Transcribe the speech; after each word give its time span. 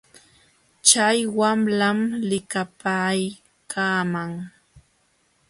Chay 0.87 1.17
wamlam 1.37 1.99
likapaaykaaman. 2.29 4.31